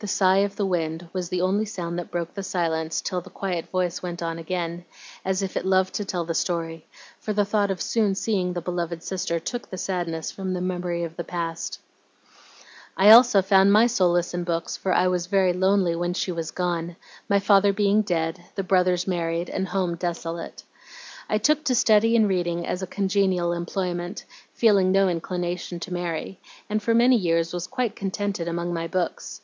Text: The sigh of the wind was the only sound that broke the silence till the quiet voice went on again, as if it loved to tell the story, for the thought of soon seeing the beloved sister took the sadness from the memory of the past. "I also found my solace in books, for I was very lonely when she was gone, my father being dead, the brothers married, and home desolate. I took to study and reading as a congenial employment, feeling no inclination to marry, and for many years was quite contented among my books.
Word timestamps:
The 0.00 0.08
sigh 0.08 0.38
of 0.38 0.56
the 0.56 0.66
wind 0.66 1.08
was 1.12 1.28
the 1.28 1.42
only 1.42 1.64
sound 1.64 1.96
that 2.00 2.10
broke 2.10 2.34
the 2.34 2.42
silence 2.42 3.00
till 3.00 3.20
the 3.20 3.30
quiet 3.30 3.68
voice 3.68 4.02
went 4.02 4.20
on 4.20 4.36
again, 4.36 4.84
as 5.24 5.42
if 5.44 5.56
it 5.56 5.64
loved 5.64 5.94
to 5.94 6.04
tell 6.04 6.24
the 6.24 6.34
story, 6.34 6.84
for 7.20 7.32
the 7.32 7.44
thought 7.44 7.70
of 7.70 7.80
soon 7.80 8.16
seeing 8.16 8.52
the 8.52 8.60
beloved 8.60 9.04
sister 9.04 9.38
took 9.38 9.70
the 9.70 9.78
sadness 9.78 10.32
from 10.32 10.54
the 10.54 10.60
memory 10.60 11.04
of 11.04 11.14
the 11.14 11.22
past. 11.22 11.78
"I 12.96 13.10
also 13.10 13.42
found 13.42 13.72
my 13.72 13.86
solace 13.86 14.34
in 14.34 14.42
books, 14.42 14.76
for 14.76 14.92
I 14.92 15.06
was 15.06 15.26
very 15.28 15.52
lonely 15.52 15.94
when 15.94 16.14
she 16.14 16.32
was 16.32 16.50
gone, 16.50 16.96
my 17.28 17.38
father 17.38 17.72
being 17.72 18.02
dead, 18.02 18.42
the 18.56 18.64
brothers 18.64 19.06
married, 19.06 19.48
and 19.50 19.68
home 19.68 19.94
desolate. 19.94 20.64
I 21.30 21.38
took 21.38 21.62
to 21.66 21.76
study 21.76 22.16
and 22.16 22.26
reading 22.28 22.66
as 22.66 22.82
a 22.82 22.88
congenial 22.88 23.52
employment, 23.52 24.24
feeling 24.52 24.90
no 24.90 25.08
inclination 25.08 25.78
to 25.78 25.92
marry, 25.94 26.40
and 26.68 26.82
for 26.82 26.92
many 26.92 27.14
years 27.14 27.52
was 27.54 27.68
quite 27.68 27.94
contented 27.94 28.48
among 28.48 28.74
my 28.74 28.88
books. 28.88 29.40